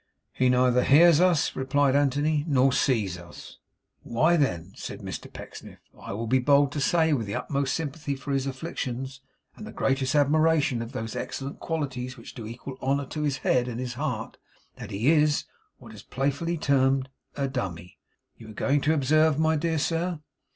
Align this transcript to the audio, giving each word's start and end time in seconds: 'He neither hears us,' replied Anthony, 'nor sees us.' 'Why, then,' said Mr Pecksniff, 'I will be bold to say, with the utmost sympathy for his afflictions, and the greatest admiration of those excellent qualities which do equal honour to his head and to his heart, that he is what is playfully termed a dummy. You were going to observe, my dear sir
'He 0.33 0.49
neither 0.49 0.83
hears 0.83 1.21
us,' 1.21 1.55
replied 1.55 1.95
Anthony, 1.95 2.43
'nor 2.47 2.73
sees 2.73 3.19
us.' 3.19 3.59
'Why, 4.01 4.35
then,' 4.35 4.73
said 4.75 5.01
Mr 5.01 5.31
Pecksniff, 5.31 5.77
'I 5.95 6.13
will 6.13 6.25
be 6.25 6.39
bold 6.39 6.71
to 6.71 6.81
say, 6.81 7.13
with 7.13 7.27
the 7.27 7.35
utmost 7.35 7.75
sympathy 7.75 8.15
for 8.15 8.31
his 8.31 8.47
afflictions, 8.47 9.21
and 9.55 9.67
the 9.67 9.71
greatest 9.71 10.15
admiration 10.15 10.81
of 10.81 10.93
those 10.93 11.15
excellent 11.15 11.59
qualities 11.59 12.17
which 12.17 12.33
do 12.33 12.47
equal 12.47 12.79
honour 12.81 13.05
to 13.09 13.21
his 13.21 13.37
head 13.45 13.67
and 13.67 13.77
to 13.77 13.83
his 13.83 13.93
heart, 13.93 14.39
that 14.77 14.89
he 14.89 15.11
is 15.11 15.43
what 15.77 15.93
is 15.93 16.01
playfully 16.01 16.57
termed 16.57 17.07
a 17.35 17.47
dummy. 17.47 17.99
You 18.35 18.47
were 18.47 18.53
going 18.55 18.81
to 18.81 18.95
observe, 18.95 19.37
my 19.37 19.55
dear 19.55 19.77
sir 19.77 20.19